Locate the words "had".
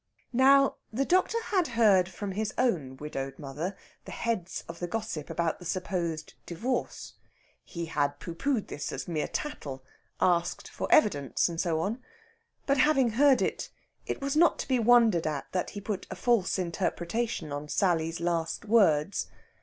1.43-1.67, 7.85-8.19